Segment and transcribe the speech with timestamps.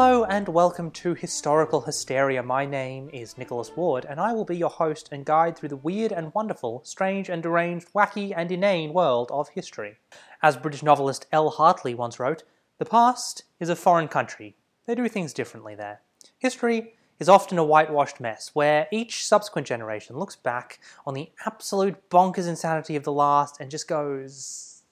[0.00, 2.40] Hello and welcome to Historical Hysteria.
[2.40, 5.76] My name is Nicholas Ward, and I will be your host and guide through the
[5.76, 9.96] weird and wonderful, strange and deranged, wacky and inane world of history.
[10.40, 11.50] As British novelist L.
[11.50, 12.44] Hartley once wrote,
[12.78, 14.54] the past is a foreign country.
[14.86, 16.00] They do things differently there.
[16.38, 22.08] History is often a whitewashed mess, where each subsequent generation looks back on the absolute
[22.08, 24.84] bonkers insanity of the last and just goes,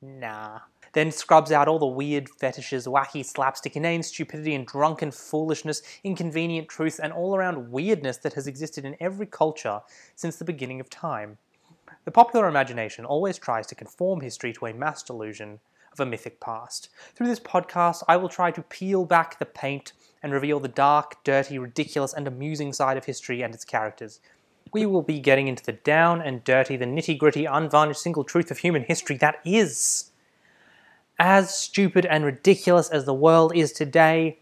[0.00, 0.60] nah.
[0.96, 6.70] Then scrubs out all the weird fetishes, wacky slapstick, inane stupidity, and drunken foolishness, inconvenient
[6.70, 9.82] truth, and all around weirdness that has existed in every culture
[10.14, 11.36] since the beginning of time.
[12.06, 15.60] The popular imagination always tries to conform history to a mass delusion
[15.92, 16.88] of a mythic past.
[17.14, 19.92] Through this podcast, I will try to peel back the paint
[20.22, 24.18] and reveal the dark, dirty, ridiculous, and amusing side of history and its characters.
[24.72, 28.50] We will be getting into the down and dirty, the nitty gritty, unvarnished single truth
[28.50, 30.12] of human history that is.
[31.18, 34.38] As stupid and ridiculous as the world is today,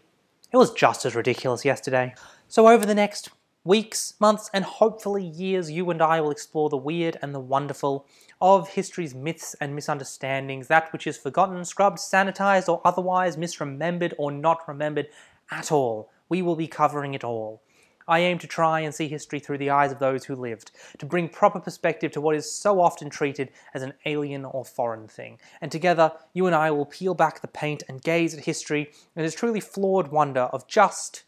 [0.51, 2.13] it was just as ridiculous yesterday.
[2.49, 3.29] So, over the next
[3.63, 8.05] weeks, months, and hopefully years, you and I will explore the weird and the wonderful
[8.41, 14.29] of history's myths and misunderstandings, that which is forgotten, scrubbed, sanitized, or otherwise misremembered or
[14.29, 15.07] not remembered
[15.49, 16.11] at all.
[16.27, 17.61] We will be covering it all.
[18.07, 21.05] I aim to try and see history through the eyes of those who lived, to
[21.05, 25.39] bring proper perspective to what is so often treated as an alien or foreign thing.
[25.61, 29.25] And together, you and I will peel back the paint and gaze at history and
[29.25, 31.23] its truly flawed wonder of just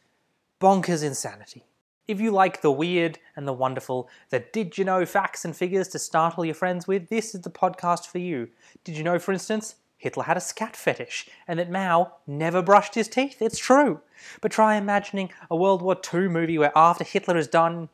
[0.61, 1.63] bonkers insanity.
[2.07, 5.89] If you like the weird and the wonderful, the did you know facts and figures
[5.89, 8.49] to startle your friends with, this is the podcast for you.
[8.85, 12.95] Did you know, for instance, Hitler had a scat fetish, and that Mao never brushed
[12.95, 13.41] his teeth.
[13.41, 14.01] It's true.
[14.41, 17.89] But try imagining a World War II movie where after Hitler is done,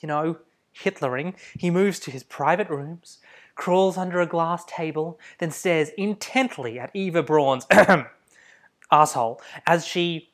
[0.00, 0.38] you know,
[0.72, 3.18] Hitlering, he moves to his private rooms,
[3.54, 7.66] crawls under a glass table, then stares intently at Eva Braun's
[8.90, 10.30] asshole as she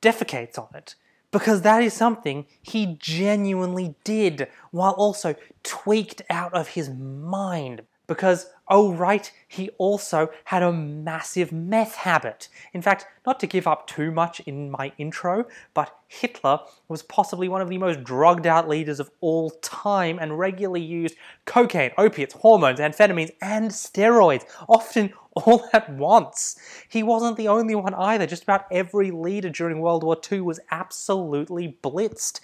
[0.00, 0.94] defecates on it.
[1.30, 7.82] Because that is something he genuinely did while also tweaked out of his mind.
[8.06, 12.48] Because Oh, right, he also had a massive meth habit.
[12.72, 17.48] In fact, not to give up too much in my intro, but Hitler was possibly
[17.48, 22.34] one of the most drugged out leaders of all time and regularly used cocaine, opiates,
[22.34, 26.56] hormones, amphetamines, and steroids, often all at once.
[26.88, 28.26] He wasn't the only one either.
[28.26, 32.40] Just about every leader during World War II was absolutely blitzed.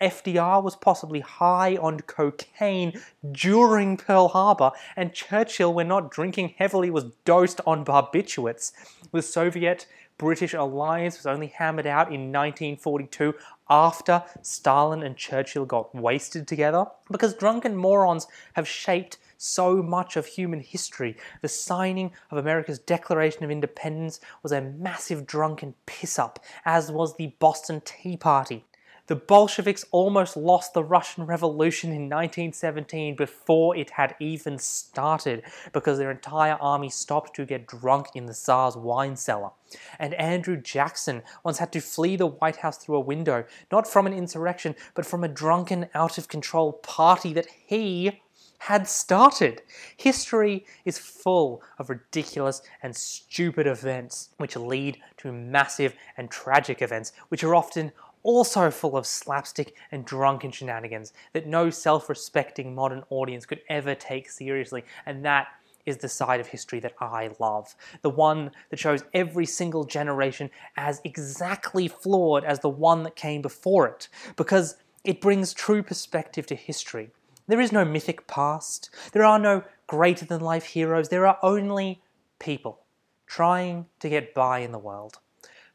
[0.00, 3.00] FDR was possibly high on cocaine
[3.30, 8.72] during Pearl Harbor, and Churchill, when not drinking heavily, was dosed on barbiturates.
[9.12, 9.86] The Soviet
[10.18, 13.34] British alliance was only hammered out in 1942
[13.68, 20.26] after Stalin and Churchill got wasted together because drunken morons have shaped so much of
[20.26, 21.16] human history.
[21.40, 27.16] The signing of America's Declaration of Independence was a massive drunken piss up, as was
[27.16, 28.64] the Boston Tea Party.
[29.12, 35.42] The Bolsheviks almost lost the Russian Revolution in 1917 before it had even started
[35.74, 39.50] because their entire army stopped to get drunk in the Tsar's wine cellar.
[39.98, 44.06] And Andrew Jackson once had to flee the White House through a window, not from
[44.06, 48.22] an insurrection, but from a drunken, out of control party that he
[48.60, 49.60] had started.
[49.96, 57.12] History is full of ridiculous and stupid events which lead to massive and tragic events,
[57.28, 63.02] which are often also full of slapstick and drunken shenanigans that no self respecting modern
[63.10, 65.48] audience could ever take seriously, and that
[65.84, 67.74] is the side of history that I love.
[68.02, 73.42] The one that shows every single generation as exactly flawed as the one that came
[73.42, 77.10] before it, because it brings true perspective to history.
[77.48, 78.90] There is no mythic past.
[79.12, 81.08] There are no greater than life heroes.
[81.08, 82.00] There are only
[82.38, 82.80] people
[83.26, 85.18] trying to get by in the world.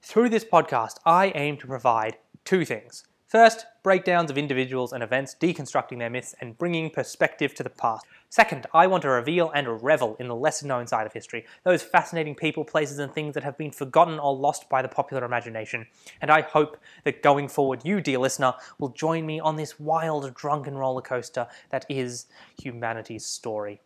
[0.01, 5.35] Through this podcast, I aim to provide two things First, breakdowns of individuals and events,
[5.37, 8.05] deconstructing their myths and bringing perspective to the past.
[8.29, 11.83] Second, I want to reveal and revel in the lesser known side of history, those
[11.83, 15.88] fascinating people, places, and things that have been forgotten or lost by the popular imagination.
[16.21, 20.33] And I hope that going forward, you, dear listener, will join me on this wild,
[20.33, 22.27] drunken roller coaster that is
[22.57, 23.81] humanity's story.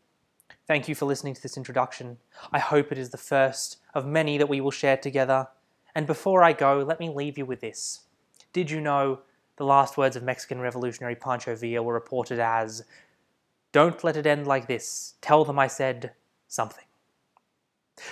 [0.68, 2.18] Thank you for listening to this introduction.
[2.54, 5.48] I hope it is the first of many that we will share together.
[5.96, 8.02] And before I go, let me leave you with this.
[8.54, 9.20] Did you know
[9.58, 12.84] the last words of Mexican revolutionary Pancho Villa were reported as,
[13.72, 15.16] Don't let it end like this.
[15.22, 16.14] Tell them I said
[16.48, 16.86] something.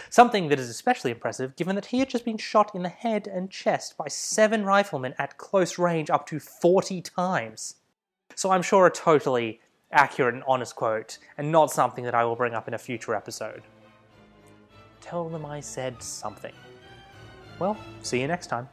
[0.10, 3.28] Something that is especially impressive given that he had just been shot in the head
[3.28, 7.76] and chest by seven riflemen at close range up to 40 times.
[8.36, 9.60] So I'm sure a totally
[9.92, 13.16] accurate and honest quote, and not something that I will bring up in a future
[13.16, 13.64] episode.
[15.02, 16.54] Tell them I said something.
[17.58, 18.70] well, see you next time.